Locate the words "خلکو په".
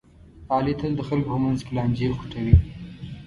1.09-1.39